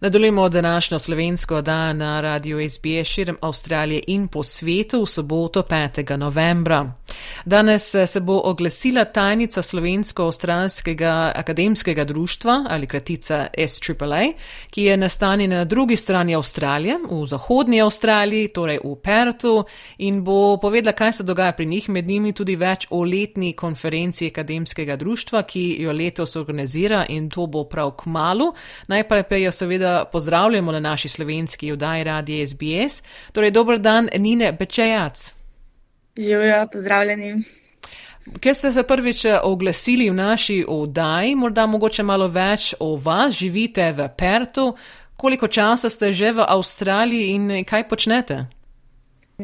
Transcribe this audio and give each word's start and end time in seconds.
Nadaljujemo 0.00 0.48
današnjo 0.48 0.98
slovensko 0.98 1.62
dan 1.62 1.96
na 1.96 2.20
radiju 2.20 2.68
SBS 2.68 3.08
širom 3.08 3.36
Avstralije 3.40 4.02
in 4.06 4.28
po 4.28 4.42
svetu 4.42 5.02
v 5.02 5.06
soboto 5.06 5.62
5. 5.62 6.16
novembra. 6.16 6.92
Danes 7.44 7.94
eh, 7.94 8.06
se 8.06 8.20
bo 8.20 8.40
oglasila 8.44 9.04
tajnica 9.04 9.62
slovensko-australskega 9.62 11.32
akademskega 11.34 12.04
društva 12.04 12.64
ali 12.70 12.86
kratica 12.86 13.46
SAAA, 13.68 14.32
ki 14.70 14.82
je 14.82 14.96
nastanjena 14.96 15.56
na 15.56 15.64
drugi 15.64 15.96
strani 15.96 16.34
Avstralije, 16.34 16.98
v 17.10 17.26
zahodnji 17.26 17.82
Avstraliji, 17.82 18.48
torej 18.48 18.78
v 18.84 18.94
Pertu, 19.02 19.64
in 19.98 20.24
bo 20.24 20.56
povedala, 20.56 20.92
kaj 20.92 21.12
se 21.12 21.22
dogaja 21.22 21.52
pri 21.52 21.66
njih, 21.66 21.88
med 21.88 22.06
njimi 22.06 22.32
tudi 22.32 22.56
več 22.56 22.86
o 22.90 23.04
letni 23.04 23.52
konferenci 23.52 24.26
akademskega 24.26 24.96
društva, 24.96 25.42
ki 25.42 25.76
jo 25.82 25.92
letos 25.92 26.36
organizira 26.36 27.06
in 27.08 27.30
to 27.30 27.46
bo 27.46 27.64
prav 27.64 27.90
k 27.90 28.06
malu. 28.06 28.52
Najprej 28.88 29.22
pa 29.22 29.36
jo 29.36 29.52
seveda 29.52 29.87
seveda 29.88 30.04
pozdravljamo 30.04 30.72
na 30.72 30.80
naši 30.80 31.08
slovenski 31.08 31.72
oddaji 31.72 32.04
Radio 32.04 32.46
SBS. 32.46 33.02
Torej, 33.32 33.50
dober 33.50 33.78
dan, 33.78 34.08
Nine 34.18 34.52
Bečejac. 34.52 35.34
Živijo, 36.16 36.66
pozdravljeni. 36.72 37.42
Ker 38.40 38.54
ste 38.54 38.72
se 38.72 38.82
prvič 38.82 39.24
eh, 39.24 39.38
oglasili 39.42 40.10
v 40.10 40.14
naši 40.14 40.64
oddaji, 40.68 41.34
morda 41.34 41.66
mogoče 41.66 42.02
malo 42.02 42.28
več 42.28 42.74
o 42.80 42.96
vas, 42.96 43.34
živite 43.34 43.92
v 43.92 44.08
Pertu, 44.16 44.76
koliko 45.16 45.48
časa 45.48 45.90
ste 45.90 46.12
že 46.12 46.32
v 46.32 46.44
Avstraliji 46.48 47.30
in 47.34 47.64
kaj 47.64 47.88
počnete? 47.88 48.44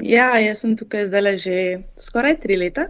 Ja, 0.02 0.34
jaz 0.38 0.60
sem 0.60 0.76
tukaj 0.76 1.06
zdaj 1.06 1.36
že 1.36 1.56
skoraj 1.96 2.40
tri 2.42 2.56
leta 2.56 2.88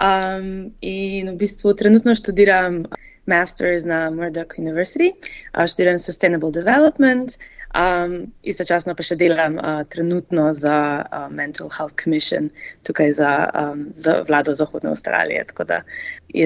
um, 0.00 0.72
in 0.80 1.30
v 1.30 1.36
bistvu 1.36 1.74
trenutno 1.74 2.14
študiram 2.14 2.80
master's 3.26 3.84
na 3.84 4.10
Murdoch 4.10 4.58
University, 4.58 5.12
uh, 5.54 5.66
študiram 5.66 5.98
Sustainable 5.98 6.50
Development, 6.50 7.38
um, 7.76 8.32
istočasno 8.42 8.94
pa 8.96 9.04
še 9.04 9.16
delam 9.20 9.58
uh, 9.58 9.82
trenutno 9.90 10.50
za 10.56 10.76
uh, 11.02 11.26
Mental 11.32 11.70
Health 11.76 11.96
Commission 12.02 12.50
tukaj 12.86 13.12
za, 13.18 13.32
um, 13.54 13.86
za 13.94 14.20
vlado 14.28 14.54
Zahodne 14.54 14.90
Avstralije. 14.90 15.44
Tako 15.52 15.64
da 15.64 15.82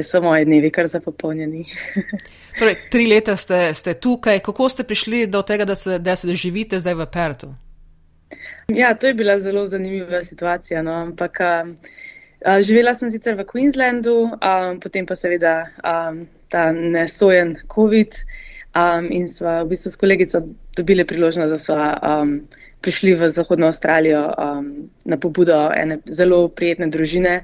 so 0.03 0.23
moje 0.23 0.45
dnevi 0.45 0.71
kar 0.71 0.89
zapopolnjeni. 0.91 1.65
torej, 2.59 2.77
tri 2.91 3.07
leta 3.11 3.37
ste, 3.37 3.75
ste 3.75 3.95
tukaj. 3.95 4.41
Kako 4.45 4.69
ste 4.69 4.85
prišli 4.85 5.27
do 5.27 5.43
tega, 5.43 5.65
da 5.65 5.75
se, 5.75 5.99
da 5.99 6.17
se 6.17 6.35
živite 6.35 6.81
zdaj 6.81 6.95
v 6.95 7.07
Pertu? 7.13 7.55
Ja, 8.71 8.95
to 8.95 9.11
je 9.11 9.15
bila 9.15 9.39
zelo 9.39 9.67
zanimiva 9.67 10.23
situacija. 10.25 10.83
No? 10.83 10.95
Ampak 10.95 11.41
um, 11.43 11.75
živela 12.63 12.95
sem 12.95 13.11
sicer 13.11 13.35
v 13.39 13.47
Queenslandu, 13.47 14.31
um, 14.31 14.81
potem 14.81 15.07
pa 15.07 15.19
seveda. 15.19 15.65
Um, 15.85 16.27
ta 16.51 16.71
nesojen 16.73 17.57
COVID. 17.75 18.15
Um, 18.71 19.09
in 19.11 19.27
smo 19.29 19.65
v 19.65 19.73
bistvu 19.73 19.91
s 19.91 19.99
kolegico 19.99 20.43
dobili 20.77 21.05
priložnost, 21.05 21.51
da 21.51 21.59
smo 21.59 21.77
um, 21.77 22.37
prišli 22.81 23.15
v 23.19 23.31
Zahodno 23.31 23.67
Avstralijo 23.67 24.29
um, 24.31 24.91
na 25.05 25.19
pobudo 25.19 25.73
ene 25.75 25.99
zelo 26.07 26.49
prijetne 26.49 26.87
družine, 26.87 27.41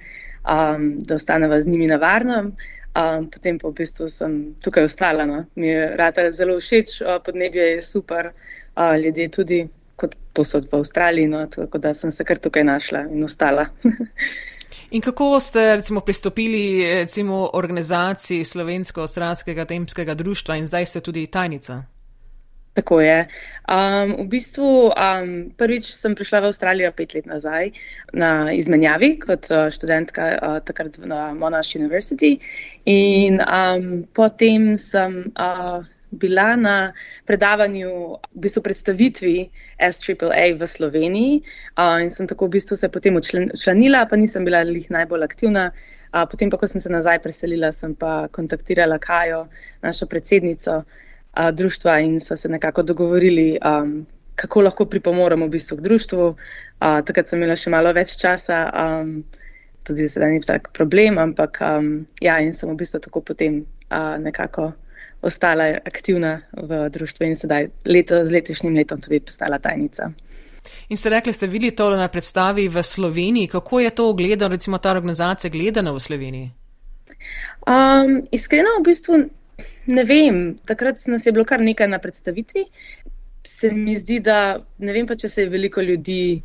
um, 0.47 0.93
da 1.03 1.19
ostaneva 1.19 1.61
z 1.61 1.67
njimi 1.67 1.91
na 1.91 1.99
varnem. 1.99 2.53
Um, 2.97 3.27
potem 3.31 3.59
pa 3.59 3.69
v 3.69 3.75
bistvu 3.83 4.07
sem 4.09 4.55
tukaj 4.63 4.87
ostala. 4.87 5.27
No. 5.27 5.45
Mi 5.55 5.69
je 5.69 5.91
rada 5.99 6.31
zelo 6.33 6.61
všeč, 6.61 7.03
podnebje 7.27 7.67
je 7.75 7.83
super, 7.83 8.31
uh, 8.77 8.95
ljudje 8.95 9.29
tudi 9.29 9.67
kot 9.97 10.15
posod 10.33 10.69
v 10.73 10.79
Avstraliji, 10.79 11.29
no, 11.29 11.47
tako 11.47 11.79
da 11.79 11.95
sem 11.95 12.11
se 12.13 12.25
kar 12.25 12.39
tukaj 12.39 12.65
našla 12.65 13.07
in 13.11 13.25
ostala. 13.25 13.67
In 14.91 15.03
kako 15.03 15.41
ste 15.41 15.77
recimo, 15.77 16.01
pristopili 16.01 16.87
recimo, 16.87 17.51
organizaciji 17.53 18.45
Slovensko-Australskega 18.45 19.65
temskega 19.65 20.15
društva 20.15 20.57
in 20.57 20.67
zdaj 20.67 20.87
ste 20.87 21.01
tudi 21.01 21.27
tajnica? 21.27 21.83
Tako 22.77 23.01
je. 23.01 23.27
Um, 23.69 24.13
v 24.21 24.29
bistvu 24.29 24.93
um, 24.93 25.31
prvič 25.57 25.89
sem 25.97 26.13
prišla 26.15 26.45
v 26.45 26.49
Avstralijo 26.53 26.93
pet 26.93 27.15
let 27.17 27.27
nazaj 27.27 27.73
na 28.13 28.53
izmenjavi 28.53 29.17
kot 29.19 29.49
uh, 29.49 29.73
študentka 29.73 30.27
uh, 30.37 30.59
takrat 30.61 31.01
na 31.01 31.33
Monash 31.33 31.73
University 31.73 32.37
in 32.85 33.41
um, 33.41 34.05
potem 34.13 34.77
sem 34.77 35.33
uh, 35.41 35.81
bila 36.19 36.57
na 36.57 36.93
predavanju, 37.29 37.93
v 38.35 38.41
bistvu 38.47 38.63
predstavitvi 38.63 39.37
SAAA 39.79 40.57
v 40.57 40.67
Sloveniji 40.67 41.43
uh, 41.77 42.01
in 42.03 42.11
sem 42.11 42.27
tako 42.27 42.49
v 42.49 42.57
bistvu 42.57 42.77
se 42.77 42.89
potem 42.89 43.17
učlanila, 43.17 44.07
pa 44.07 44.17
nisem 44.17 44.45
bila 44.45 44.63
lih 44.67 44.89
najbolj 44.91 45.25
aktivna. 45.25 45.71
Uh, 46.15 46.25
potem, 46.31 46.51
pa, 46.51 46.57
ko 46.57 46.67
sem 46.67 46.81
se 46.81 46.89
nazaj 46.93 47.21
preselila, 47.23 47.73
sem 47.73 47.95
pa 47.95 48.29
kontaktirala 48.33 48.99
Kajo, 48.99 49.47
našo 49.83 50.07
predsednico 50.07 50.83
uh, 50.83 51.51
društva 51.53 51.99
in 52.01 52.21
so 52.21 52.37
se 52.37 52.49
nekako 52.49 52.83
dogovorili, 52.83 53.59
um, 53.65 54.07
kako 54.35 54.63
lahko 54.63 54.85
pripomoremo 54.85 55.47
v 55.47 55.51
bistvu 55.51 55.77
k 55.77 55.81
društvu. 55.81 56.29
Uh, 56.29 57.01
takrat 57.05 57.29
sem 57.29 57.41
imela 57.41 57.57
še 57.57 57.73
malo 57.73 57.93
več 57.93 58.17
časa, 58.21 58.67
um, 58.73 59.25
tudi 59.87 60.09
sedaj 60.09 60.33
ni 60.33 60.41
tak 60.45 60.73
problem, 60.77 61.19
ampak 61.19 61.61
um, 61.61 62.07
ja, 62.21 62.41
in 62.41 62.53
sem 62.53 62.71
v 62.71 62.79
bistvu 62.81 63.01
tako 63.07 63.21
potem 63.21 63.65
uh, 63.91 64.17
nekako 64.21 64.73
ostala 65.23 65.65
aktivna 65.85 66.41
v 66.53 66.89
društvu 66.91 67.27
in 67.27 67.37
sedaj 67.37 67.69
leto, 67.87 68.25
z 68.25 68.31
letošnjim 68.31 68.77
letom 68.77 69.01
tudi 69.01 69.21
postala 69.21 69.59
tajnica. 69.59 70.13
In 70.89 70.97
ste 70.97 71.11
rekli, 71.11 71.33
ste 71.33 71.47
videli 71.47 71.75
to 71.75 71.91
na 71.97 72.09
predstavi 72.09 72.69
v 72.69 72.83
Sloveniji. 72.83 73.49
Kako 73.49 73.81
je 73.81 73.91
to 73.91 74.13
gledano, 74.13 74.55
recimo 74.55 74.79
ta 74.79 74.91
organizacija 74.91 75.51
gledana 75.51 75.93
v 75.93 76.01
Sloveniji? 76.01 76.51
Um, 77.67 78.23
iskreno, 78.31 78.79
v 78.81 78.85
bistvu 78.87 79.19
ne 79.87 80.05
vem. 80.05 80.57
Takrat 80.67 81.07
nas 81.07 81.27
je 81.27 81.33
bilo 81.33 81.45
kar 81.45 81.63
nekaj 81.63 81.89
na 81.89 81.99
predstavitvi. 81.99 82.67
Se 83.47 83.71
mi 83.73 83.97
zdi, 83.97 84.21
da 84.21 84.59
ne 84.79 84.93
vem 84.93 85.07
pa, 85.07 85.15
če 85.15 85.29
se 85.29 85.47
je 85.47 85.51
veliko 85.51 85.81
ljudi 85.83 86.43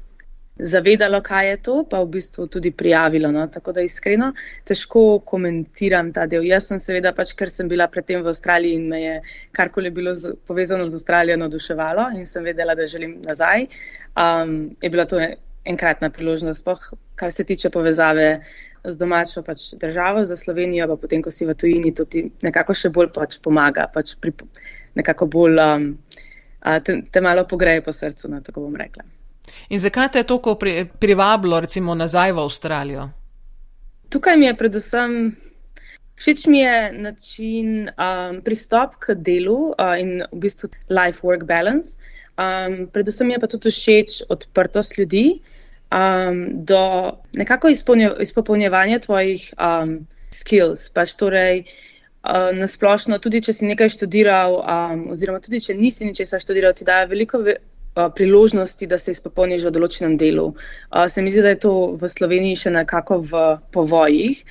zavedalo, 0.61 1.21
kaj 1.21 1.49
je 1.49 1.57
to, 1.65 1.75
pa 1.89 2.01
v 2.03 2.09
bistvu 2.15 2.47
tudi 2.47 2.71
prijavilo. 2.71 3.31
No? 3.31 3.47
Tako 3.47 3.71
da 3.71 3.81
iskreno 3.81 4.31
težko 4.67 5.19
komentiram 5.25 6.11
ta 6.13 6.25
del. 6.29 6.45
Jaz 6.45 6.69
sem 6.69 6.79
seveda, 6.79 7.13
pač, 7.17 7.33
ker 7.37 7.49
sem 7.49 7.69
bila 7.71 7.87
predtem 7.91 8.21
v 8.21 8.29
Avstraliji 8.31 8.77
in 8.77 8.89
me 8.89 9.01
je 9.01 9.15
karkoli 9.57 9.91
bilo 9.91 10.15
z, 10.15 10.35
povezano 10.47 10.87
z 10.87 10.99
Avstralijo 10.99 11.37
navduševalo 11.41 12.11
in 12.17 12.25
sem 12.25 12.45
vedela, 12.45 12.75
da 12.75 12.85
želim 12.87 13.17
nazaj, 13.25 13.67
um, 14.15 14.75
je 14.81 14.89
bila 14.89 15.05
to 15.05 15.21
enkratna 15.65 16.09
priložnost, 16.09 16.61
spoh, 16.61 16.91
kar 17.15 17.31
se 17.31 17.43
tiče 17.43 17.69
povezave. 17.69 18.41
Z 18.81 18.97
domačo 18.97 19.43
pač 19.45 19.75
državo, 19.77 20.23
za 20.25 20.33
Slovenijo, 20.33 20.87
pa 20.89 20.95
potem, 20.97 21.21
ko 21.21 21.29
si 21.29 21.45
v 21.45 21.53
tujini, 21.53 21.91
to 21.93 22.01
ti 22.09 22.23
nekako 22.41 22.73
še 22.73 22.89
bolj 22.89 23.11
pač 23.13 23.37
pomaga, 23.37 23.85
pač 23.93 24.15
pri, 24.17 24.33
nekako 24.97 25.29
bolj 25.29 25.61
um, 25.61 25.87
te, 26.81 26.97
te 27.13 27.21
malo 27.21 27.45
pogreje 27.45 27.85
po 27.85 27.93
srcu, 27.93 28.33
no, 28.33 28.41
tako 28.41 28.65
bom 28.65 28.81
rekla. 28.81 29.05
In 29.69 29.79
zakaj 29.79 30.11
te 30.11 30.19
je 30.19 30.27
toliko 30.27 30.55
pri, 30.55 30.85
privabilo, 30.99 31.59
recimo, 31.59 31.95
nazaj 31.95 32.31
v 32.31 32.43
Avstralijo? 32.43 33.09
Tukaj 34.09 34.37
mi 34.37 34.45
je 34.45 34.57
predvsem 34.57 35.17
všeč 36.21 36.45
mi 36.45 36.59
je 36.59 36.91
način 36.93 37.89
um, 37.89 38.41
pristop 38.41 38.95
k 38.99 39.15
delu 39.17 39.73
uh, 39.73 39.97
in 39.97 40.21
v 40.31 40.41
bistvu 40.45 40.69
life-work 40.89 41.47
balance. 41.49 41.97
Um, 42.37 42.85
predvsem 42.93 43.27
mi 43.27 43.33
je 43.33 43.41
pa 43.41 43.49
tudi 43.49 43.73
všeč 43.73 44.21
odprtost 44.29 44.97
ljudi 44.97 45.41
um, 45.89 46.65
do 46.65 47.11
nekako 47.35 47.73
izpopolnjevanja 48.21 48.99
tvojih 48.99 49.53
um, 49.57 50.05
skills. 50.31 50.89
Pač 50.93 51.15
torej, 51.17 51.65
uh, 52.21 52.53
nasplošno, 52.53 53.17
tudi 53.17 53.41
če 53.41 53.57
si 53.57 53.65
nekaj 53.65 53.89
študiral, 53.97 54.61
um, 54.61 55.07
oziroma 55.15 55.41
tudi 55.41 55.63
če 55.65 55.73
nisi 55.73 56.05
ničesar 56.05 56.43
študiral, 56.43 56.77
ti 56.77 56.85
daje 56.85 57.09
veliko 57.09 57.41
priložnosti, 58.15 58.87
da 58.87 58.97
se 58.97 59.11
izpopolniš 59.11 59.65
v 59.67 59.73
določenem 59.75 60.17
delu. 60.17 60.51
Se 61.11 61.21
mi 61.21 61.31
zdi, 61.31 61.43
da 61.43 61.53
je 61.53 61.61
to 61.65 61.73
v 61.99 62.09
Sloveniji 62.09 62.63
še 62.63 62.73
nekako 62.75 63.19
v 63.27 63.45
povojih, 63.75 64.43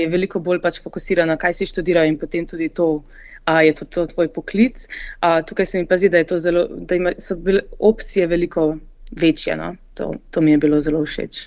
je 0.00 0.10
veliko 0.12 0.40
bolj 0.40 0.62
pač 0.62 0.78
fokusirano, 0.84 1.36
kaj 1.40 1.58
si 1.58 1.70
študiral 1.70 2.06
in 2.06 2.18
potem 2.20 2.46
tudi 2.46 2.70
to. 2.70 3.02
Uh, 3.46 3.60
je 3.62 3.76
to, 3.78 3.84
to 3.86 4.02
tvoj 4.10 4.26
poklic? 4.34 4.88
Uh, 5.22 5.38
tukaj 5.46 5.66
se 5.70 5.78
mi 5.78 5.86
pa 5.86 5.94
zdi, 5.94 6.08
da, 6.10 6.24
zelo, 6.38 6.64
da 6.66 6.96
ima, 6.98 7.12
so 7.14 7.36
bile 7.38 7.60
opcije 7.78 8.26
veliko 8.26 8.72
večje. 9.14 9.54
No? 9.56 9.76
To, 9.94 10.14
to 10.34 10.40
mi 10.40 10.50
je 10.50 10.58
bilo 10.58 10.80
zelo 10.82 11.04
všeč. 11.04 11.44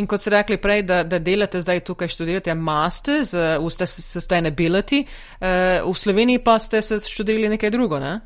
In 0.00 0.08
kot 0.08 0.24
ste 0.24 0.32
rekli 0.32 0.56
prej, 0.56 0.86
da, 0.88 1.02
da 1.04 1.20
delate 1.20 1.60
zdaj 1.60 1.82
tukaj, 1.84 2.08
študirate 2.08 2.54
master 2.56 3.20
v 3.20 3.68
sustainability, 3.68 5.04
uh, 5.04 5.84
v 5.84 5.92
Sloveniji 5.92 6.40
pa 6.40 6.56
ste 6.58 6.80
se 6.80 6.96
študirali 7.04 7.52
nekaj 7.52 7.76
drugo, 7.76 8.00
ne? 8.00 8.16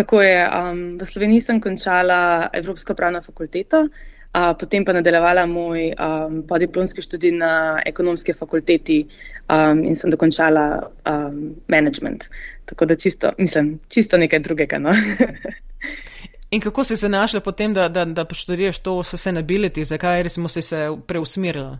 Tako 0.00 0.22
je. 0.22 0.48
Um, 0.48 0.78
v 0.96 1.04
Sloveniji 1.04 1.40
sem 1.44 1.58
končala 1.60 2.48
Evropsko 2.56 2.94
pravno 2.96 3.20
fakulteto, 3.20 3.82
uh, 3.84 4.52
potem 4.56 4.84
pa 4.84 4.94
nadaljevala 4.96 5.44
moj 5.46 5.90
um, 5.92 6.38
podiplomski 6.48 7.02
študij 7.04 7.34
na 7.36 7.82
ekonomski 7.86 8.32
fakulteti 8.32 9.02
um, 9.04 9.84
in 9.84 9.96
sem 9.96 10.10
dokončala 10.10 10.88
um, 11.04 11.52
management. 11.68 12.30
Tako 12.64 12.88
da 12.88 12.96
čisto, 12.96 13.32
mislim, 13.38 13.78
čisto 13.88 14.16
nekaj 14.16 14.38
drugega. 14.38 14.78
No? 14.78 14.94
in 16.54 16.64
kako 16.64 16.84
si 16.84 16.96
se 16.96 17.06
znašla 17.06 17.40
potem, 17.40 17.74
da, 17.74 17.88
da, 17.88 18.04
da 18.04 18.24
poštudiraš 18.24 18.78
to 18.78 19.02
sustainability, 19.02 19.84
zakaj 19.84 20.24
si 20.48 20.62
se 20.62 20.88
preusmerila? 21.06 21.78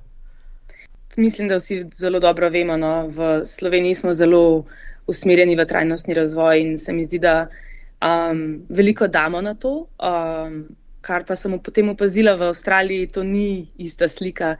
Mislim, 1.17 1.49
da 1.49 1.57
vsi 1.57 1.87
zelo 1.95 2.21
dobro 2.21 2.49
vemo, 2.49 2.77
da 2.77 2.77
no? 2.77 3.09
v 3.09 3.47
Sloveniji 3.47 3.95
smo 3.95 4.13
zelo 4.13 4.65
usmerjeni 5.07 5.57
v 5.57 5.65
trajnostni 5.65 6.15
razvoj 6.15 6.61
in 6.61 6.79
se 6.79 6.93
mi 6.93 7.05
zdi, 7.05 7.19
da 7.19 7.49
um, 8.03 8.67
veliko 8.69 9.09
damo 9.09 9.41
na 9.41 9.55
to. 9.55 9.89
Um, 9.99 10.65
kar 11.01 11.25
pa 11.25 11.37
sem 11.37 11.59
potem 11.59 11.89
opazila 11.89 12.37
v 12.37 12.51
Avstraliji, 12.53 13.09
to 13.13 13.25
ni 13.25 13.71
ista 13.79 14.09
slika. 14.09 14.57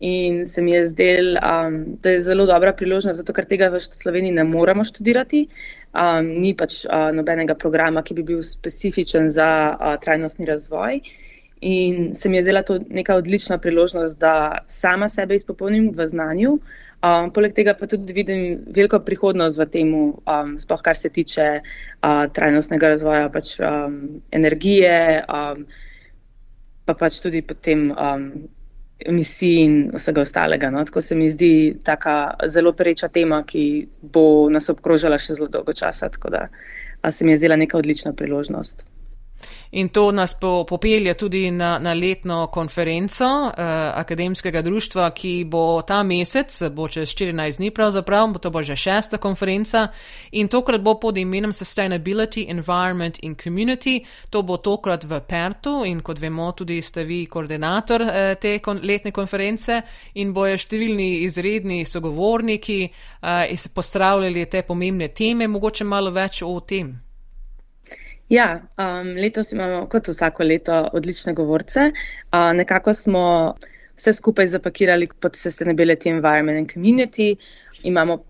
In 0.00 0.42
se 0.46 0.60
mi 0.60 0.72
je 0.74 0.84
zdelo, 0.90 1.38
um, 1.38 1.96
da 2.02 2.10
je 2.10 2.20
zelo 2.20 2.46
dobra 2.46 2.72
priložnost, 2.72 3.16
zato 3.22 3.32
ker 3.32 3.46
tega 3.46 3.70
v 3.72 3.78
Sloveniji 3.80 4.34
ne 4.34 4.44
moremo 4.44 4.84
študirati. 4.84 5.46
Um, 5.94 6.34
ni 6.42 6.52
pač 6.54 6.82
uh, 6.84 7.14
nobenega 7.14 7.54
programa, 7.54 8.02
ki 8.02 8.18
bi 8.18 8.26
bil 8.34 8.42
specifičen 8.42 9.30
za 9.30 9.48
uh, 9.78 9.94
trajnostni 10.02 10.50
razvoj. 10.50 11.00
In 11.64 12.14
se 12.14 12.28
mi 12.28 12.36
je 12.36 12.42
zdela 12.42 12.60
to 12.62 12.78
neka 12.90 13.14
odlična 13.16 13.56
priložnost, 13.58 14.18
da 14.20 14.58
sama 14.66 15.08
sebe 15.08 15.34
izpopolnim 15.34 15.90
v 15.96 16.06
znanju. 16.06 16.58
Um, 17.04 17.30
poleg 17.32 17.54
tega 17.56 17.72
pa 17.76 17.86
tudi 17.88 18.12
vidim 18.12 18.42
veliko 18.76 19.00
prihodnost 19.00 19.58
v 19.60 19.66
tem, 19.72 19.94
um, 19.94 20.52
sploh 20.60 20.82
kar 20.84 20.96
se 20.96 21.08
tiče 21.08 21.46
uh, 21.60 22.26
trajnostnega 22.36 22.92
razvoja, 22.92 23.32
pač 23.32 23.54
um, 23.60 23.96
energije. 24.32 25.24
Um, 25.24 25.64
pa 26.84 26.94
pač 27.00 27.18
tudi 27.24 27.40
potem 27.40 27.90
um, 27.96 28.28
emisij 29.08 29.64
in 29.64 29.76
vsega 29.96 30.24
ostalega. 30.28 30.70
No? 30.70 30.84
Tako 30.84 31.00
se 31.00 31.16
mi 31.16 31.28
zdi 31.32 31.52
taka 31.84 32.34
zelo 32.46 32.72
pereča 32.76 33.08
tema, 33.08 33.42
ki 33.44 33.88
bo 34.02 34.50
nas 34.52 34.68
obkrožala 34.68 35.16
še 35.18 35.40
zelo 35.40 35.48
dolgo 35.48 35.72
časa. 35.72 36.12
Tako 36.12 36.36
da 36.36 36.48
se 37.10 37.24
mi 37.24 37.32
je 37.32 37.40
zdela 37.40 37.56
neka 37.56 37.80
odlična 37.80 38.12
priložnost. 38.12 38.84
In 39.74 39.88
to 39.88 40.12
nas 40.12 40.34
po, 40.34 40.64
popelje 40.68 41.14
tudi 41.14 41.50
na, 41.50 41.78
na 41.78 41.94
letno 41.94 42.46
konferenco 42.46 43.24
uh, 43.24 43.52
akademskega 43.94 44.62
društva, 44.62 45.10
ki 45.10 45.44
bo 45.50 45.82
ta 45.82 46.02
mesec, 46.02 46.62
bo 46.70 46.86
čez 46.88 47.10
14 47.10 47.58
dni 47.58 47.70
pravzaprav, 47.74 48.28
bo 48.32 48.38
to 48.38 48.50
bo 48.50 48.62
že 48.62 48.76
šesta 48.76 49.18
konferenca 49.18 49.88
in 50.30 50.48
tokrat 50.48 50.80
bo 50.80 50.94
pod 51.00 51.18
imenom 51.18 51.52
Sustainability, 51.52 52.46
Environment 52.48 53.18
in 53.22 53.34
Community. 53.34 54.04
To 54.30 54.42
bo 54.42 54.56
tokrat 54.56 55.04
v 55.04 55.20
Pertu 55.26 55.82
in 55.84 56.02
kot 56.02 56.18
vemo, 56.22 56.52
tudi 56.52 56.82
ste 56.82 57.04
vi 57.04 57.26
koordinator 57.26 58.02
uh, 58.02 58.12
te 58.40 58.58
kon, 58.58 58.78
letne 58.82 59.10
konference 59.10 59.80
in 60.14 60.32
bojo 60.32 60.54
številni 60.58 61.24
izredni 61.24 61.82
sogovorniki 61.84 62.78
uh, 62.86 63.70
postravljali 63.74 64.46
te 64.46 64.62
pomembne 64.62 65.08
teme, 65.08 65.48
mogoče 65.48 65.84
malo 65.84 66.14
več 66.14 66.42
o 66.46 66.60
tem. 66.60 66.94
Ja, 68.28 68.62
um, 68.78 69.14
letos 69.20 69.52
imamo 69.52 69.86
kot 69.92 70.08
vsako 70.08 70.44
leto 70.44 70.88
odlične 70.92 71.34
govorce. 71.34 71.90
Uh, 72.32 72.52
nekako 72.56 72.94
smo 72.94 73.54
vse 73.96 74.12
skupaj 74.12 74.46
zapakirali 74.46 75.08
pod 75.20 75.36
Sustainability 75.36 76.08
Environment 76.08 76.58
and 76.58 76.72
Community. 76.72 77.36
Imamo 77.82 78.24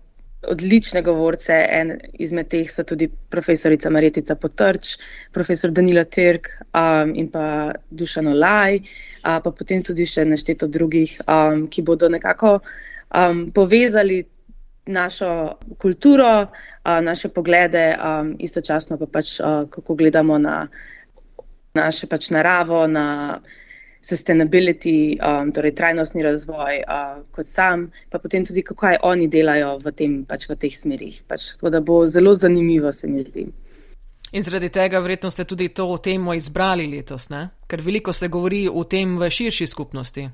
odlične 0.47 1.01
govorce, 1.01 1.53
en 1.69 1.99
izmed 2.13 2.47
teh 2.47 2.69
so 2.69 2.83
tudi 2.83 3.07
profesorica 3.29 3.89
Marjetica 3.89 4.35
Potrč, 4.35 4.97
profesor 5.31 5.71
Danilo 5.71 6.03
Tirk 6.03 6.49
um, 6.73 7.15
in 7.15 7.31
pa 7.31 7.71
Dušan 7.89 8.27
Olaj, 8.27 8.77
uh, 8.77 9.39
pa 9.43 9.51
potem 9.51 9.83
tudi 9.83 10.05
še 10.05 10.25
nešteto 10.25 10.67
drugih, 10.67 11.17
um, 11.27 11.65
ki 11.67 11.81
bodo 11.81 12.09
nekako 12.09 12.59
um, 12.59 13.47
povezali 13.55 14.25
našo 14.85 15.57
kulturo, 15.77 16.47
naše 16.83 17.29
poglede, 17.29 17.97
istočasno 18.39 18.97
pa 18.97 19.05
pač 19.05 19.37
kako 19.69 19.95
gledamo 19.95 20.37
na 20.37 20.67
naše 21.73 22.07
pač 22.07 22.29
naravo, 22.29 22.87
na 22.87 23.39
sustainability, 24.05 25.17
torej 25.53 25.73
trajnostni 25.75 26.23
razvoj 26.23 26.81
kot 27.31 27.45
sam, 27.45 27.89
pa 28.09 28.19
potem 28.19 28.45
tudi 28.45 28.61
kaj 28.61 29.01
oni 29.03 29.27
delajo 29.27 29.77
v, 29.81 29.91
tem, 29.91 30.17
pač 30.29 30.45
v 30.49 30.57
teh 30.61 30.73
smerih. 30.77 31.23
Pač, 31.27 31.55
tako 31.57 31.73
da 31.73 31.81
bo 31.81 32.03
zelo 32.07 32.35
zanimivo, 32.37 32.91
se 32.91 33.07
mi 33.07 33.25
zdi. 33.25 33.47
In 34.35 34.43
zaradi 34.43 34.69
tega 34.69 34.99
verjetno 34.99 35.29
ste 35.31 35.45
tudi 35.45 35.69
to 35.73 35.87
temo 35.97 36.33
izbrali 36.33 36.87
letos, 36.91 37.29
ne? 37.29 37.49
ker 37.67 37.81
veliko 37.81 38.13
se 38.13 38.27
govori 38.29 38.67
o 38.69 38.83
tem 38.83 39.17
v 39.17 39.29
širši 39.29 39.67
skupnosti. 39.67 40.29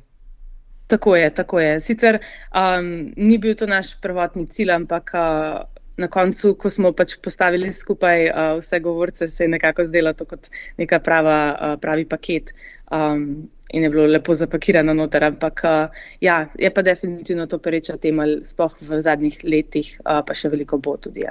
Tako 0.92 1.16
je, 1.16 1.30
tako 1.34 1.60
je. 1.60 1.80
Sicer 1.80 2.18
um, 2.52 3.14
ni 3.16 3.38
bil 3.40 3.56
to 3.56 3.68
naš 3.68 3.94
prvotni 4.04 4.44
cilj, 4.52 4.74
ampak 4.76 5.14
uh, 5.16 5.62
na 5.98 6.10
koncu, 6.12 6.52
ko 6.60 6.70
smo 6.70 6.92
pač 6.92 7.16
postavili 7.24 7.72
skupaj 7.72 8.28
uh, 8.28 8.40
vse 8.60 8.80
govorce, 8.84 9.28
se 9.28 9.44
je 9.46 9.54
nekako 9.54 9.86
zdelo 9.88 10.12
to 10.14 10.28
kot 10.28 10.50
neka 10.78 11.00
prava, 11.00 11.38
uh, 11.54 11.78
pravi 11.80 12.04
paket 12.06 12.52
um, 12.92 13.48
in 13.72 13.84
je 13.84 13.90
bilo 13.90 14.10
lepo 14.12 14.36
zapakirano 14.36 14.94
noter. 14.94 15.24
Ampak 15.30 15.64
uh, 15.64 16.04
ja, 16.20 16.42
je 16.60 16.74
pa 16.74 16.84
definitivno 16.84 17.48
to 17.48 17.62
pereča 17.64 17.96
tema, 17.98 18.28
spoh 18.44 18.76
v 18.82 19.00
zadnjih 19.02 19.40
letih, 19.48 19.94
uh, 20.04 20.20
pa 20.28 20.36
še 20.36 20.52
veliko 20.52 20.76
bo 20.78 20.98
tudi. 21.00 21.24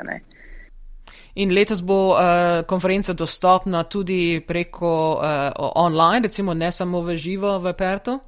In 1.36 1.52
letos 1.52 1.84
bo 1.84 2.14
uh, 2.14 2.64
konferenca 2.64 3.12
dostopna 3.12 3.84
tudi 3.84 4.40
preko 4.40 5.20
uh, 5.20 5.52
online, 5.84 6.24
recimo 6.32 6.56
ne 6.56 6.72
samo 6.72 7.04
v 7.04 7.20
živo 7.20 7.58
v 7.60 7.76
Pertu. 7.76 8.20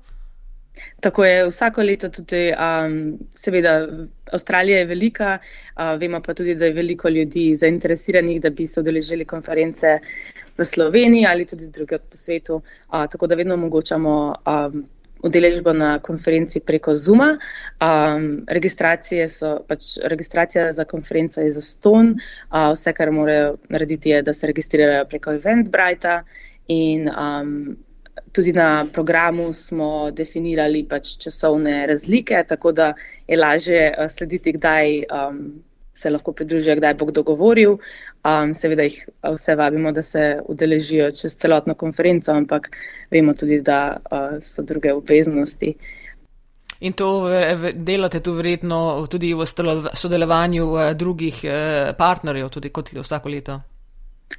Tako 1.01 1.25
je 1.25 1.47
vsako 1.47 1.83
leto 1.83 2.09
tudi, 2.09 2.53
um, 2.53 3.19
seveda, 3.35 3.89
Avstralija 4.33 4.79
je 4.79 4.87
velika, 4.87 5.39
uh, 5.77 6.01
vemo 6.01 6.21
pa 6.23 6.35
tudi, 6.35 6.55
da 6.55 6.67
je 6.67 6.73
veliko 6.73 7.09
ljudi 7.09 7.57
zainteresiranih, 7.57 8.41
da 8.41 8.51
bi 8.51 8.67
se 8.67 8.81
odeležili 8.81 9.25
konference 9.25 9.99
v 10.59 10.65
Sloveniji 10.65 11.27
ali 11.27 11.47
tudi 11.47 11.67
druge 11.67 11.99
po 11.99 12.17
svetu. 12.17 12.63
Uh, 12.89 13.07
tako 13.11 13.27
da 13.27 13.35
vedno 13.35 13.55
omogočamo 13.55 14.35
um, 14.47 14.85
udeležbo 15.23 15.73
na 15.73 15.99
konferenci 15.99 16.61
preko 16.61 16.95
Zuma. 16.95 17.39
Um, 17.81 18.45
registracije 18.49 19.29
so, 19.29 19.55
pač 19.69 19.97
registracija 20.05 20.73
za 20.73 20.85
konferenco 20.85 21.41
je 21.41 21.53
za 21.53 21.61
ston, 21.61 22.15
uh, 22.51 22.73
vse, 22.73 22.93
kar 22.93 23.13
morajo 23.13 23.57
narediti, 23.69 24.11
je, 24.11 24.23
da 24.23 24.35
se 24.35 24.47
registrirajo 24.47 25.05
preko 25.05 25.33
Eventbrite 25.39 26.23
in 26.69 27.09
um, 27.09 27.77
tudi 28.33 28.53
na 28.53 28.87
programu 28.93 29.53
smo 29.53 30.11
definirali 30.11 30.85
pač 30.89 31.17
časovne 31.19 31.87
razlike, 31.87 32.45
tako 32.49 32.73
da 32.73 32.93
je 33.29 33.39
lažje 33.39 33.95
eh, 33.99 34.09
slediti, 34.09 34.53
kdaj 34.53 35.03
um, 35.03 35.63
se 35.95 36.11
lahko 36.11 36.33
pridružijo, 36.33 36.77
kdaj 36.77 36.95
bo 36.95 37.07
kdo 37.07 37.23
govoril. 37.23 37.77
Um, 38.25 38.55
seveda 38.55 38.83
jih 38.83 38.99
eh, 39.09 39.33
vse 39.35 39.55
vabimo, 39.55 39.93
da 39.93 40.03
se 40.03 40.41
udeležijo 40.49 41.11
čez 41.11 41.37
celotno 41.37 41.75
konferenco, 41.75 42.33
ampak 42.33 42.71
vemo 43.11 43.35
tudi, 43.35 43.61
da 43.61 43.97
uh, 44.11 44.39
so 44.41 44.63
druge 44.63 44.93
obveznosti. 44.93 45.75
In 46.81 46.93
to 46.93 47.29
delate 47.75 48.21
tu 48.21 48.33
verjetno 48.33 49.07
tudi 49.11 49.35
v 49.35 49.47
sodelovanju 49.95 50.67
drugih 50.99 51.45
partnerjev, 51.99 52.49
tudi 52.51 52.73
kot 52.75 52.91
vsako 52.91 53.29
leto? 53.29 53.61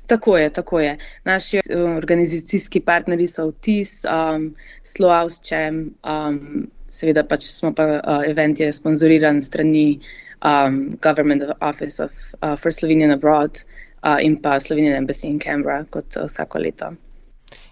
Tako 0.08 0.38
je, 0.38 0.50
tako 0.54 0.80
je. 0.80 0.98
Naši 1.24 1.58
eh, 1.58 1.78
organizacijski 1.78 2.80
partnerji 2.80 3.28
so 3.28 3.48
VTIS, 3.48 4.06
um, 4.06 4.56
Slovausčem, 4.84 5.94
um, 6.04 6.68
seveda 6.90 7.24
pač 7.24 7.48
smo 7.50 7.74
pa 7.74 7.86
uh, 7.98 8.26
event 8.28 8.60
je 8.60 8.72
sponzoriran 8.74 9.42
strani 9.42 10.00
um, 10.46 10.90
Government 11.02 11.44
Office 11.62 12.04
of 12.04 12.12
uh, 12.42 12.56
for 12.60 12.72
Slovenian 12.72 13.12
Abroad 13.12 13.64
uh, 14.04 14.18
in 14.22 14.38
pa 14.42 14.60
Slovenian 14.60 14.96
Embassy 14.96 15.28
in 15.28 15.40
Canberra 15.40 15.86
kot 15.90 16.18
uh, 16.18 16.28
vsako 16.28 16.60
leto. 16.60 16.94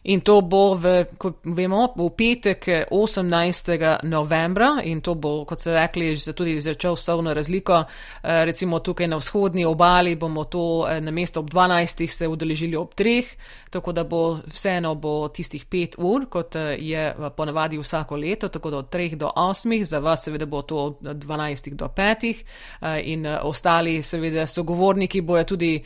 In 0.04 0.22
to 0.26 0.42
bo, 0.42 0.74
v, 0.82 1.06
kot 1.14 1.46
vemo, 1.46 1.94
v 1.94 2.08
petek 2.18 2.90
18. 2.90 4.02
novembra 4.10 4.82
in 4.82 4.98
to 4.98 5.14
bo, 5.14 5.46
kot 5.46 5.62
ste 5.62 5.76
rekli, 5.78 6.16
tudi 6.18 6.56
začel 6.58 6.98
časovno 6.98 7.36
razliko. 7.38 7.84
Eh, 8.24 8.46
recimo 8.50 8.80
tukaj 8.82 9.06
na 9.08 9.20
vzhodni 9.22 9.66
obali 9.66 10.16
bomo 10.16 10.44
to 10.50 10.88
eh, 10.90 10.98
na 11.02 11.12
mesto 11.12 11.40
ob 11.40 11.54
12. 11.54 12.08
se 12.10 12.28
udeležili 12.28 12.76
ob 12.76 12.96
3. 12.98 13.22
Tako 13.70 13.92
da 13.92 14.04
bo 14.04 14.40
vseeno 14.50 14.96
bo 14.96 15.30
tistih 15.30 15.68
5 15.70 15.96
ur, 16.02 16.26
kot 16.26 16.56
eh, 16.56 16.82
je 16.82 17.14
ponavadi 17.38 17.78
vsako 17.78 18.18
leto, 18.18 18.50
tako 18.50 18.70
da 18.70 18.78
od 18.78 18.90
3 18.90 19.16
do 19.16 19.30
8. 19.36 19.84
Za 19.84 20.00
vas 20.00 20.26
seveda 20.26 20.46
bo 20.46 20.62
to 20.62 20.78
od 20.78 20.98
12 21.02 21.76
do 21.78 21.86
5. 21.86 22.34
In 23.04 23.26
ostali 23.28 24.02
seveda 24.02 24.48
sogovorniki 24.48 25.22
bojo 25.22 25.44
tudi 25.44 25.84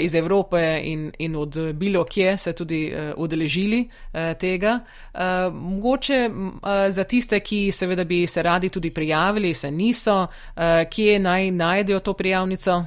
iz 0.00 0.14
Evrope 0.14 0.80
in, 0.84 1.12
in 1.18 1.36
od 1.36 1.56
bilo 1.74 2.04
kje 2.04 2.36
se 2.36 2.52
tudi 2.52 2.92
udeležili 3.16 3.55
udeležili 3.56 3.88
uh, 4.12 4.38
tega. 4.38 4.80
Uh, 5.14 5.54
mogoče 5.54 6.30
uh, 6.30 6.90
za 6.90 7.04
tiste, 7.04 7.40
ki 7.40 7.72
seveda 7.72 8.04
bi 8.04 8.26
se 8.26 8.42
radi 8.42 8.68
tudi 8.68 8.90
prijavili, 8.90 9.54
se 9.54 9.70
niso, 9.70 10.26
uh, 10.26 10.62
kje 10.90 11.18
naj 11.18 11.50
najdejo 11.50 12.00
to 12.00 12.12
prijavnico? 12.12 12.84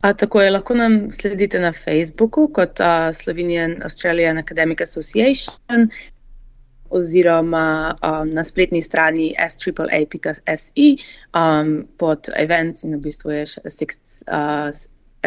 A, 0.00 0.12
tako 0.12 0.40
je, 0.40 0.50
lahko 0.50 0.74
nam 0.74 1.10
sledite 1.10 1.58
na 1.58 1.72
Facebooku 1.72 2.48
kot 2.52 2.80
uh, 2.80 3.14
Slovenian 3.14 3.82
Australian 3.82 4.38
Academic 4.38 4.80
Association 4.80 5.88
oziroma 6.90 7.96
um, 8.02 8.30
na 8.30 8.44
spletni 8.44 8.82
strani 8.82 9.34
s.a.se 9.48 10.96
um, 11.34 11.86
pod 11.98 12.28
events 12.36 12.84
in 12.84 12.94
v 12.94 13.00
bistvu 13.00 13.30
je 13.30 13.46
še 13.46 13.60
sixth. 13.70 14.22
Uh, 14.30 14.70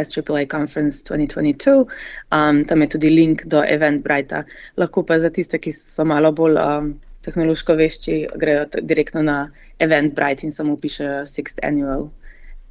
SAA 0.04 0.46
Conference 0.52 1.04
2022. 1.04 1.86
Um, 2.32 2.66
tam 2.66 2.82
je 2.82 2.90
tudi 2.90 3.10
link 3.10 3.46
do 3.46 3.64
Eventbrite. 3.64 4.44
Lahko 4.78 5.04
pa 5.04 5.20
za 5.20 5.30
tiste, 5.30 5.60
ki 5.60 5.72
so 5.72 6.06
malo 6.06 6.32
bolj 6.32 6.58
um, 6.58 6.94
tehnološko 7.26 7.76
vešči, 7.76 8.20
grejo 8.36 8.66
direktno 8.82 9.22
na 9.22 9.40
Eventbrite 9.80 10.48
in 10.48 10.52
samo 10.52 10.78
pišejo 10.78 11.26
Sixth 11.26 11.60
Annual 11.64 12.10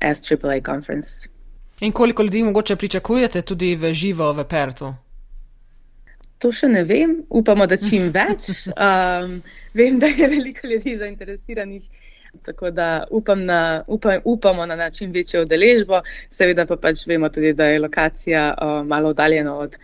SAAA 0.01 0.61
conference. 0.67 1.29
In 1.81 1.93
koliko 1.93 2.23
ljudi 2.23 2.43
mogoče 2.43 2.77
pričakujete 2.77 3.43
tudi 3.43 3.75
v 3.77 3.95
živo 3.95 4.33
v 4.33 4.45
Pertu? 4.45 4.95
To 6.39 6.51
še 6.55 6.69
ne 6.71 6.85
vem, 6.87 7.17
upamo, 7.31 7.67
da 7.67 7.77
čim 7.77 8.11
več. 8.15 8.51
Um, 8.89 9.41
vem, 9.75 9.99
da 9.99 10.07
je 10.07 10.29
veliko 10.31 10.67
ljudi 10.71 10.97
zainteresiranih, 10.99 11.89
tako 12.43 12.71
da 12.71 13.05
upam 13.11 13.45
na, 13.45 13.85
upam, 13.87 14.21
upamo 14.25 14.67
na 14.67 14.91
čim 14.91 15.13
večjo 15.13 15.43
udeležbo. 15.43 16.01
Seveda 16.31 16.67
pa 16.67 16.77
pač 16.77 17.07
vemo 17.07 17.29
tudi, 17.29 17.53
da 17.53 17.67
je 17.67 17.81
lokacija 17.81 18.55
uh, 18.55 18.87
malo 18.87 19.11
oddaljena 19.11 19.55
od 19.59 19.77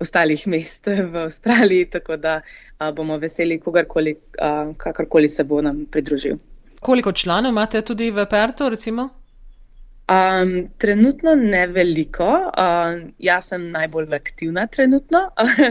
ostalih 0.00 0.46
mest 0.48 0.86
v 0.86 1.16
Avstraliji, 1.16 1.90
tako 1.90 2.16
da 2.16 2.40
uh, 2.40 2.90
bomo 2.94 3.18
veseli 3.18 3.60
kogarkoli, 3.60 4.14
uh, 4.14 4.76
kakorkoli 4.76 5.28
se 5.28 5.44
bo 5.44 5.62
nam 5.62 5.84
pridružil. 5.90 6.36
Koliko 6.80 7.12
članov 7.12 7.50
imate 7.50 7.82
tudi 7.82 8.10
v 8.10 8.26
Pertu, 8.26 8.68
recimo? 8.68 9.08
Um, 10.10 10.68
trenutno 10.78 11.34
ne 11.34 11.66
veliko, 11.66 12.26
um, 12.26 13.12
jaz 13.18 13.52
sem 13.52 13.68
najbolj 13.70 14.14
aktivna 14.14 14.66
trenutno, 14.66 15.20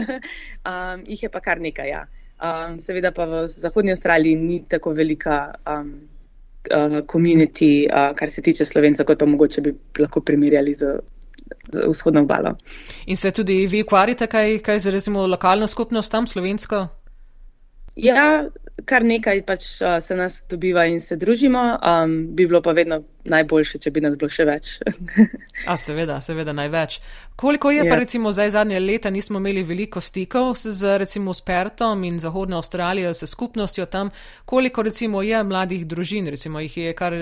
um, 0.70 1.02
jih 1.06 1.22
je 1.22 1.28
pa 1.28 1.40
kar 1.40 1.60
nekaj. 1.60 1.88
Ja. 1.88 2.06
Um, 2.40 2.78
seveda 2.80 3.12
pa 3.12 3.26
v 3.28 3.44
Zahodnji 3.46 3.92
Avstraliji 3.92 4.36
ni 4.36 4.62
tako 4.68 4.94
velika 4.96 5.52
um, 5.68 5.90
uh, 6.72 7.00
komunity, 7.06 7.84
uh, 7.84 8.14
kar 8.16 8.30
se 8.30 8.42
tiče 8.42 8.64
slovencev, 8.64 9.06
kot 9.06 9.18
pa 9.18 9.26
mogoče 9.28 9.60
bi 9.60 9.74
lahko 9.98 10.22
primerjali 10.24 10.74
z, 10.74 10.94
z 11.72 11.84
vzhodno 11.88 12.22
obalo. 12.24 12.54
In 13.06 13.16
se 13.16 13.30
tudi 13.30 13.66
vi 13.66 13.82
ukvarjate 13.84 14.26
kaj, 14.26 14.58
kaj 14.64 14.78
z 14.78 14.94
recimo 14.96 15.26
lokalno 15.26 15.66
skupnost 15.66 16.12
tam 16.12 16.26
slovensko? 16.26 16.86
Ja, 17.96 18.48
kar 18.88 19.04
nekaj 19.04 19.42
pač 19.44 19.66
uh, 19.82 19.98
se 20.00 20.16
nas 20.16 20.40
dobiva 20.48 20.86
in 20.88 21.00
se 21.00 21.20
družimo, 21.20 21.64
um, 21.76 22.16
bi 22.36 22.46
bilo 22.46 22.62
pa 22.64 22.72
vedno 22.72 23.02
najboljše, 23.30 23.78
če 23.84 23.90
bi 23.94 24.02
nas 24.04 24.16
bilo 24.18 24.30
še 24.32 24.44
več. 24.48 24.68
A 25.70 25.76
seveda, 25.80 26.18
seveda 26.24 26.52
največ. 26.56 26.98
Koliko 27.40 27.70
je 27.70 27.84
ja. 27.84 27.88
pa 27.88 27.96
recimo 28.00 28.32
zdaj 28.36 28.52
zadnje 28.56 28.80
leta, 28.80 29.10
nismo 29.10 29.40
imeli 29.40 29.62
veliko 29.64 30.00
stikov 30.00 30.52
z 30.60 30.98
recimo 31.00 31.34
s 31.34 31.44
Pertom 31.46 32.04
in 32.04 32.18
Zahodno 32.20 32.58
Avstralijo, 32.60 33.14
s 33.14 33.28
skupnostjo 33.30 33.86
tam, 33.86 34.10
koliko 34.44 34.82
recimo 34.82 35.22
je 35.22 35.42
mladih 35.44 35.86
družin, 35.86 36.28
recimo 36.28 36.60
jih 36.60 36.76
je 36.76 36.94
kar 36.94 37.16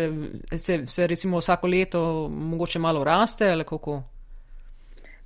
se, 0.57 0.83
se 0.87 1.07
recimo 1.07 1.39
vsako 1.39 1.71
leto 1.71 2.03
mogoče 2.29 2.79
malo 2.79 3.05
raste 3.05 3.51
ali 3.53 3.65
kako? 3.65 4.03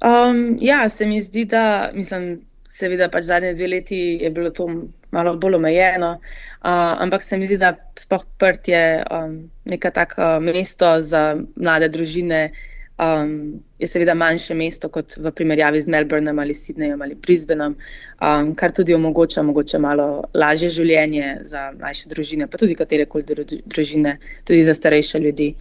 Um, 0.02 0.56
ja, 0.60 0.88
se 0.88 1.06
mi 1.06 1.20
zdi, 1.22 1.44
da 1.44 1.90
mislim 1.94 2.40
seveda 2.68 3.08
pač 3.12 3.28
zadnje 3.28 3.54
dve 3.54 3.68
leti 3.68 4.00
je 4.20 4.30
bilo 4.30 4.50
to 4.50 4.66
malo 5.12 5.36
bolj 5.36 5.54
omejeno, 5.60 6.10
uh, 6.12 7.02
ampak 7.04 7.22
se 7.22 7.38
mi 7.38 7.46
zdi, 7.46 7.58
da 7.60 7.74
spoh 7.98 8.24
prt 8.38 8.68
je 8.68 8.84
um, 9.10 9.50
neka 9.64 9.90
taka 9.90 10.38
mesto 10.40 10.94
za 11.00 11.36
mlade 11.56 11.88
družine, 11.92 12.50
um, 12.98 13.60
je 13.78 13.86
seveda 13.86 14.14
manjše 14.14 14.54
mesto 14.54 14.88
kot 14.88 15.16
v 15.16 15.32
primerjavi 15.36 15.82
z 15.82 15.92
Melbournem 15.92 16.38
ali 16.38 16.56
Sydneyjem 16.56 17.02
ali 17.02 17.14
Brisbaneom, 17.14 17.76
um, 17.76 18.54
kar 18.54 18.72
tudi 18.72 18.94
omogoča 18.94 19.42
mogoče 19.42 19.78
malo 19.78 20.24
lažje 20.34 20.72
življenje 20.80 21.38
za 21.48 21.70
mlajše 21.78 22.08
družine, 22.08 22.48
pa 22.48 22.58
tudi 22.58 22.76
katerekoli 22.78 23.24
družine, 23.66 24.18
tudi 24.44 24.64
za 24.64 24.74
starejše 24.74 25.20
ljudi. 25.20 25.52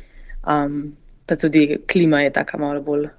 Um, 0.48 0.94
pa 1.28 1.36
tudi 1.36 1.78
klima 1.88 2.22
je 2.22 2.32
taka 2.34 2.58
malo 2.58 2.82
bolj 2.82 3.10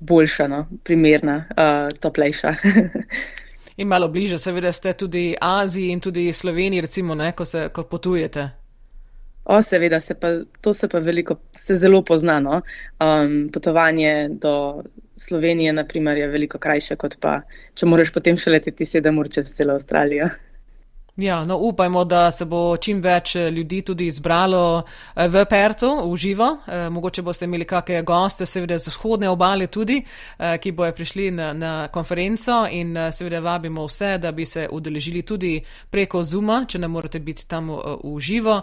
boljša, 0.00 0.46
no, 0.46 0.66
primerna, 0.84 1.44
uh, 1.50 1.98
toplejša. 2.00 2.54
in 3.78 3.88
malo 3.88 4.08
bliže, 4.08 4.38
seveda 4.38 4.72
ste 4.72 4.92
tudi 4.92 5.34
Aziji 5.40 5.92
in 5.94 6.00
tudi 6.00 6.32
Sloveniji, 6.32 6.80
recimo, 6.80 7.14
ne, 7.14 7.32
ko 7.32 7.44
se 7.44 7.68
ko 7.72 7.84
potujete. 7.86 8.48
O, 9.48 9.62
seveda, 9.62 10.00
se 10.00 10.14
pa, 10.14 10.28
to 10.60 10.74
se 10.74 10.88
pa 10.88 10.98
veliko, 10.98 11.38
se 11.56 11.76
zelo 11.76 12.02
poznano. 12.04 12.60
Um, 13.00 13.48
potovanje 13.52 14.28
do 14.42 14.82
Slovenije, 15.16 15.72
naprimer, 15.72 16.18
je 16.18 16.26
veliko 16.28 16.58
krajše, 16.58 16.96
kot 17.00 17.16
pa, 17.20 17.38
če 17.74 17.86
moraš 17.86 18.12
potem 18.12 18.36
še 18.36 18.52
leteti 18.52 18.84
sedem 18.84 19.18
ur 19.18 19.30
čez 19.32 19.54
celo 19.56 19.78
Avstralijo. 19.78 20.28
Ja, 21.18 21.44
no, 21.44 21.56
upajmo, 21.56 22.04
da 22.04 22.30
se 22.30 22.44
bo 22.44 22.76
čim 22.76 23.00
več 23.02 23.32
eh, 23.36 23.48
ljudi 23.50 23.80
tudi 23.82 24.06
izbralo 24.06 24.84
eh, 25.16 25.26
v 25.28 25.40
Pertu, 25.50 25.88
v 26.12 26.16
živo. 26.16 26.46
E, 26.66 26.76
mogoče 26.94 27.24
boste 27.26 27.44
imeli 27.48 27.66
kakšne 27.66 28.04
goste, 28.06 28.46
seveda 28.46 28.76
z 28.78 28.92
vzhodne 28.92 29.26
obale 29.30 29.66
tudi, 29.66 29.96
ki 30.38 30.72
bojo 30.72 30.92
prišli 30.94 31.30
na, 31.34 31.48
na 31.52 31.72
konferenco 31.92 32.60
in 32.70 32.92
seveda 33.12 33.40
vabimo 33.42 33.86
vse, 33.88 34.12
da 34.22 34.30
bi 34.32 34.44
se 34.46 34.68
udeležili 34.70 35.22
tudi 35.22 35.52
preko 35.90 36.22
Zuma, 36.22 36.60
če 36.68 36.78
ne 36.78 36.88
morete 36.88 37.18
biti 37.18 37.46
tam 37.48 37.70
v, 37.72 38.14
živo. 38.20 38.60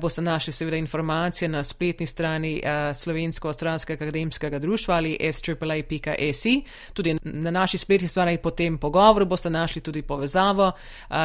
Boste 0.00 0.22
našli 0.22 0.52
seveda 0.52 0.76
informacije 0.76 1.48
na 1.48 1.62
spletni 1.64 2.06
strani 2.06 2.54
Slovensko-Avstralskega 2.94 4.04
akademskega 4.04 4.58
društva 4.58 4.96
ali 4.96 5.16
s.a.a.si. 5.20 6.54
Tudi 6.94 7.16
na 7.22 7.50
naši 7.50 7.78
spletni 7.78 8.08
strani 8.08 8.38
po 8.38 8.50
tem 8.50 8.78
pogovoru 8.78 9.26
boste 9.26 9.50
našli 9.50 9.82
tudi 9.82 10.02
povezavo 10.02 10.72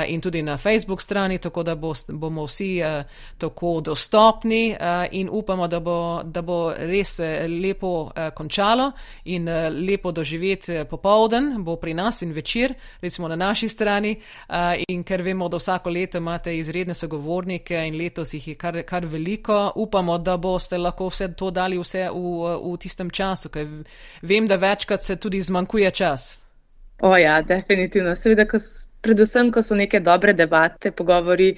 in 0.07 0.21
tudi 0.21 0.43
na 0.49 0.57
Facebook 0.57 1.01
strani, 1.01 1.37
tako 1.37 1.63
da 1.63 1.75
bo, 1.75 1.93
bomo 2.07 2.45
vsi 2.47 2.69
uh, 2.81 3.03
tako 3.37 3.81
dostopni 3.85 4.71
uh, 4.73 5.05
in 5.11 5.29
upamo, 5.31 5.67
da 5.67 5.79
bo, 5.79 6.21
da 6.23 6.41
bo 6.41 6.73
res 6.77 7.19
eh, 7.19 7.47
lepo 7.47 7.91
uh, 8.03 8.29
končalo 8.35 8.91
in 9.25 9.47
uh, 9.49 9.69
lepo 9.71 10.11
doživeti 10.11 10.83
popovden, 10.89 11.63
bo 11.63 11.75
pri 11.75 11.93
nas 11.93 12.21
in 12.21 12.33
večer, 12.33 12.73
recimo 13.01 13.27
na 13.27 13.35
naši 13.35 13.69
strani. 13.69 14.15
Uh, 14.49 14.55
in 14.87 15.03
ker 15.03 15.21
vemo, 15.21 15.49
da 15.49 15.57
vsako 15.57 15.89
leto 15.89 16.17
imate 16.17 16.57
izredne 16.57 16.93
sogovornike 16.93 17.85
in 17.87 17.97
letos 17.97 18.33
jih 18.33 18.47
je 18.47 18.55
kar, 18.55 18.81
kar 18.83 19.05
veliko, 19.05 19.71
upamo, 19.75 20.17
da 20.17 20.37
boste 20.37 20.77
lahko 20.77 21.09
vse 21.09 21.31
to 21.35 21.51
dali 21.51 21.77
vse 21.77 22.09
v, 22.09 22.57
v 22.65 22.75
tistem 22.81 23.09
času, 23.09 23.49
ker 23.49 23.67
vem, 24.21 24.47
da 24.47 24.55
večkrat 24.55 25.03
se 25.03 25.15
tudi 25.15 25.41
zmanjkuje 25.41 25.91
čas. 25.91 26.48
O 27.01 27.17
ja, 27.17 27.41
definitivno. 27.41 28.15
Seveda, 28.15 28.45
ko, 28.47 28.59
predvsem, 29.01 29.51
ko 29.55 29.61
so 29.63 29.75
neke 29.75 30.01
dobre 30.03 30.33
debate, 30.35 30.91
pogovori, 30.91 31.53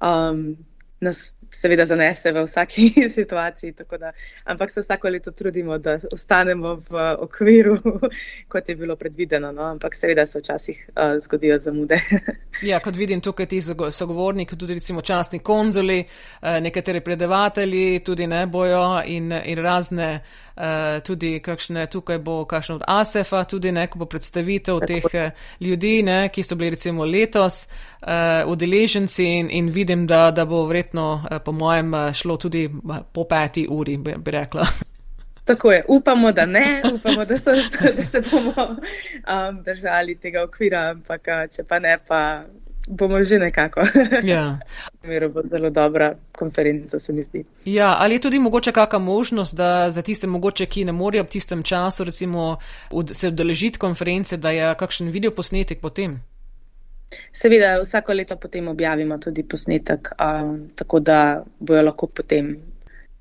um, 0.00 0.56
nas 1.04 1.28
seveda 1.60 1.84
zanese 1.84 2.32
v 2.32 2.44
vsaki 2.44 2.92
situaciji. 3.18 3.74
Da, 4.00 4.12
ampak 4.44 4.70
se 4.70 4.80
vsako 4.80 5.08
leto 5.08 5.30
trudimo, 5.30 5.78
da 5.78 5.98
ostanemo 6.12 6.74
v 6.90 7.16
okviru, 7.18 7.78
kot 8.52 8.68
je 8.68 8.76
bilo 8.76 8.96
predvideno. 8.96 9.52
No? 9.52 9.62
Ampak 9.62 9.94
seveda 9.94 10.26
se 10.26 10.38
včasih 10.38 10.88
uh, 10.88 11.18
zgodijo 11.22 11.58
zamude. 11.58 12.00
ja, 12.70 12.80
kot 12.80 12.96
vidim 12.96 13.20
tukaj 13.20 13.46
ti 13.46 13.60
sogovorniki, 13.90 14.56
tudi 14.56 14.74
recimo 14.74 15.02
časni 15.02 15.38
konzuli, 15.38 16.04
uh, 16.04 16.48
nekateri 16.60 17.00
predavatelji, 17.00 18.00
tudi 18.04 18.26
ne 18.26 18.46
bojo 18.46 19.02
in, 19.06 19.32
in 19.44 19.58
razne. 19.58 20.20
Uh, 20.56 21.02
tudi 21.04 21.34
kakšne 21.44 21.82
tukaj 21.92 22.18
bo, 22.18 22.46
kakšno 22.48 22.78
od 22.78 22.84
ASEF-a, 22.88 23.42
tudi 23.44 23.72
neko 23.72 23.98
bo 23.98 24.06
predstavitev 24.08 24.78
teh 24.88 25.04
uh, 25.04 25.42
ljudi, 25.60 26.00
ne, 26.02 26.30
ki 26.32 26.42
so 26.42 26.56
bili 26.56 26.70
recimo 26.72 27.04
letos 27.04 27.66
uh, 27.66 28.48
udeleženci 28.48 29.24
in, 29.24 29.50
in 29.50 29.68
vidim, 29.68 30.06
da, 30.06 30.30
da 30.30 30.46
bo 30.48 30.64
vredno 30.64 31.20
uh, 31.30 31.38
po 31.46 31.52
mojem, 31.52 31.94
eh, 31.94 32.12
šlo 32.12 32.36
tudi 32.36 32.64
eh, 32.64 33.00
po 33.12 33.24
peti 33.24 33.66
uri, 33.70 33.96
bi, 33.96 34.14
bi 34.18 34.30
rekla. 34.30 34.66
Tako 35.48 35.72
je, 35.72 35.84
upamo, 35.88 36.32
da 36.32 36.46
ne, 36.46 36.82
upamo, 36.94 37.24
da, 37.24 37.38
so, 37.38 37.54
da 37.96 38.02
se 38.02 38.22
bomo 38.30 38.54
um, 38.66 39.62
držali 39.62 40.18
tega 40.18 40.42
okvira, 40.42 40.88
ampak 40.90 41.28
eh, 41.28 41.48
če 41.54 41.64
pa 41.64 41.78
ne, 41.78 41.98
pa 42.08 42.20
bomo 42.88 43.22
že 43.22 43.38
nekako. 43.38 43.86
Ja. 44.32 44.58
Mero 45.06 45.28
bo 45.28 45.42
zelo 45.46 45.70
dobra 45.70 46.14
konferenca, 46.32 46.98
se 46.98 47.12
mi 47.12 47.22
zdi. 47.22 47.44
Ja, 47.64 47.94
ali 47.98 48.14
je 48.14 48.26
tudi 48.26 48.38
mogoče 48.38 48.72
kakšna 48.72 48.98
možnost, 48.98 49.54
da 49.54 49.90
za 49.90 50.02
tiste 50.02 50.26
mogoče, 50.26 50.66
ki 50.66 50.84
ne 50.84 50.92
morejo 50.92 51.24
v 51.24 51.34
tistem 51.38 51.62
času, 51.62 52.04
recimo, 52.04 52.56
se 53.12 53.28
udeležiti 53.28 53.78
konference, 53.78 54.36
da 54.36 54.50
je 54.50 54.74
kakšen 54.74 55.14
video 55.14 55.30
posnetek 55.30 55.80
potem? 55.80 56.18
Seveda, 57.32 57.76
vsako 57.82 58.14
leto 58.14 58.36
potem 58.36 58.68
objavimo 58.68 59.18
tudi 59.18 59.44
posnetek, 59.44 60.10
um, 60.18 60.68
tako 60.74 61.00
da 61.00 61.44
bojo 61.58 61.82
lahko 61.82 62.06
potem 62.06 62.56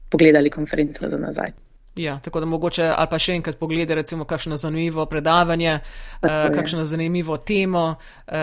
pogledali 0.10 0.50
konferenco 0.50 1.10
za 1.10 1.18
nazaj. 1.18 1.54
Ja, 1.96 2.20
tako 2.20 2.40
da 2.40 2.46
mogoče 2.46 2.84
ali 2.98 3.08
pa 3.10 3.18
še 3.20 3.38
enkrat 3.40 3.56
pogleda, 3.56 3.96
recimo, 3.96 4.25
kakšno 4.28 4.58
zanimivo 4.60 5.06
predavanje, 5.08 5.78
uh, 5.80 6.30
kakšno 6.52 6.84
zanimivo 6.84 7.38
temo, 7.38 7.84
uh, 7.96 8.34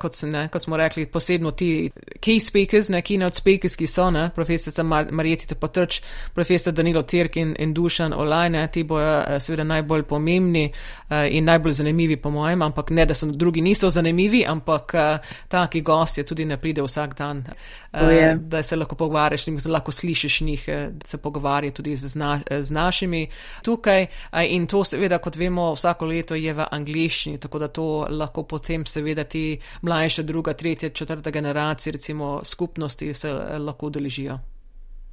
kot, 0.00 0.14
se, 0.16 0.26
ne, 0.26 0.46
kot 0.48 0.62
smo 0.64 0.78
rekli, 0.80 1.04
posebno 1.12 1.50
ti 1.52 1.90
key 2.24 2.40
speakers, 2.40 2.88
ne 2.88 3.02
keynote 3.04 3.36
speakers, 3.36 3.76
ki 3.76 3.86
so, 3.86 4.06
ne, 4.10 4.30
profesor 4.32 4.84
Mar 4.88 5.10
Marjetita 5.12 5.58
Potrč, 5.60 5.98
profesor 6.32 6.72
Danilo 6.72 7.02
Tirk 7.02 7.36
in, 7.36 7.52
in 7.60 7.74
Dušan 7.76 8.16
Olajne, 8.16 8.64
ti 8.72 8.86
bojo 8.88 9.18
uh, 9.18 9.36
seveda 9.36 9.68
najbolj 9.68 10.06
pomembni 10.08 10.64
uh, 10.70 11.26
in 11.28 11.44
najbolj 11.44 11.76
zanimivi 11.82 12.16
po 12.16 12.32
mojem, 12.32 12.64
ampak 12.64 12.94
ne, 12.96 13.04
da 13.06 13.14
so 13.14 13.28
drugi 13.28 13.60
niso 13.60 13.92
zanimivi, 13.92 14.40
ampak 14.48 14.96
uh, 14.96 15.36
taki 15.52 15.84
gosti 15.84 16.24
tudi 16.24 16.48
ne 16.48 16.56
pride 16.56 16.80
vsak 16.88 17.18
dan, 17.20 17.44
uh, 17.44 18.40
da 18.40 18.64
se 18.64 18.80
lahko 18.80 18.96
pogovarjaš 18.96 19.46
in 19.52 19.60
lahko 19.68 19.92
slišiš 19.92 20.40
njih, 20.48 20.66
da 20.96 21.06
se 21.12 21.20
pogovarja 21.20 21.76
tudi 21.76 21.96
z, 21.96 22.08
zna, 22.16 22.40
z 22.48 22.72
našimi 22.72 23.01
našimi 23.02 23.28
tukaj 23.62 24.06
in 24.48 24.66
to 24.66 24.84
seveda, 24.84 25.18
kot 25.18 25.36
vemo, 25.36 25.72
vsako 25.74 26.06
leto 26.06 26.34
je 26.34 26.54
v 26.54 26.66
angliščini, 26.70 27.38
tako 27.38 27.58
da 27.58 27.68
to 27.68 28.06
lahko 28.10 28.44
potem 28.44 28.86
seveda 28.86 29.24
ti 29.24 29.58
mlajše, 29.82 30.22
druga, 30.22 30.54
tretja, 30.54 30.90
četrta 30.90 31.30
generacija, 31.30 31.92
recimo 31.92 32.40
skupnosti 32.44 33.14
se 33.14 33.28
eh, 33.28 33.58
lahko 33.58 33.86
udeležijo. 33.86 34.38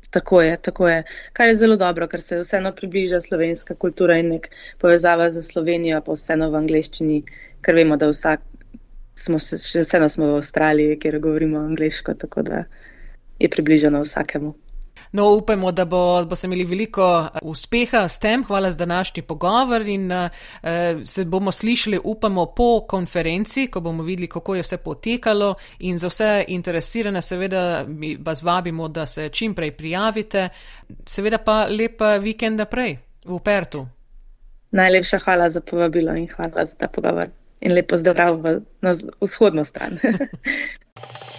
Tako 0.09 0.41
je, 0.41 0.57
tako 0.57 0.87
je. 0.89 1.03
Kar 1.33 1.47
je 1.47 1.55
zelo 1.55 1.75
dobro, 1.75 2.07
ker 2.07 2.21
se 2.21 2.39
vseeno 2.39 2.71
približa 2.75 3.21
slovenska 3.21 3.75
kultura 3.75 4.17
in 4.17 4.29
nek 4.29 4.49
povezava 4.81 5.29
z 5.31 5.41
Slovenijo, 5.41 6.01
pa 6.01 6.13
vseeno 6.17 6.49
v 6.49 6.57
angleščini, 6.63 7.19
ker 7.61 7.75
vemo, 7.75 7.97
da 7.97 8.09
vsak, 8.09 8.41
smo 9.15 9.37
se, 9.39 9.59
še 9.61 9.83
vseeno 9.85 10.09
smo 10.09 10.31
v 10.31 10.39
Avstraliji, 10.39 10.97
kjer 10.99 11.19
govorimo 11.21 11.61
angliško, 11.61 12.17
tako 12.25 12.41
da 12.41 12.63
je 13.39 13.49
približano 13.49 14.01
vsakemu. 14.01 14.55
No, 15.11 15.29
upajmo, 15.33 15.71
da 15.71 15.85
bo, 15.85 16.25
bo 16.25 16.35
se 16.35 16.47
imeli 16.47 16.63
veliko 16.63 17.05
eh, 17.19 17.39
uspeha 17.41 18.07
s 18.07 18.19
tem. 18.19 18.43
Hvala 18.43 18.71
za 18.71 18.77
današnji 18.77 19.23
pogovor 19.23 19.81
in 19.81 20.11
uh, 20.11 20.29
se 21.05 21.25
bomo 21.25 21.51
slišali, 21.51 21.99
upamo, 22.03 22.45
po 22.45 22.85
konferenci, 22.87 23.67
ko 23.67 23.79
bomo 23.79 24.03
videli, 24.03 24.27
kako 24.27 24.55
je 24.55 24.61
vse 24.61 24.77
potekalo 24.77 25.55
in 25.79 25.97
za 25.97 26.07
vse 26.07 26.45
interesirane, 26.47 27.21
seveda, 27.21 27.85
vas 28.19 28.43
vabimo, 28.43 28.87
da 28.87 29.05
se 29.05 29.29
čim 29.29 29.53
prej 29.55 29.71
prijavite. 29.71 30.49
Seveda 31.05 31.37
pa 31.37 31.65
lep 31.65 32.01
vikend 32.21 32.59
naprej 32.59 32.97
v 33.25 33.39
Pertu. 33.39 33.87
Najlepša 34.71 35.19
hvala 35.19 35.49
za 35.49 35.61
povabilo 35.61 36.15
in 36.15 36.27
hvala 36.27 36.65
za 36.65 36.75
ta 36.75 36.87
pogovor. 36.87 37.27
In 37.61 37.73
lepo 37.73 37.97
zdrav 37.97 38.39
v, 38.39 38.59
na 38.81 38.95
vzhodno 39.21 39.65
stran. 39.65 39.97